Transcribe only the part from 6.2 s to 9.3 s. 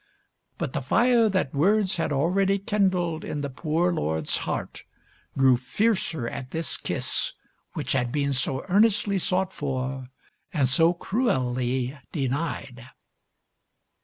at this kiss which had been so earnestly